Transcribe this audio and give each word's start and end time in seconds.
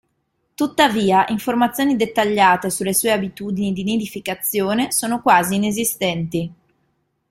Tuttavia, 0.55 1.25
informazioni 1.27 1.95
dettagliate 1.95 2.71
sulle 2.71 2.91
sue 2.95 3.11
abitudini 3.11 3.71
di 3.71 3.83
nidificazione 3.83 4.91
sono 4.91 5.21
quasi 5.21 5.53
inesistenti. 5.57 6.53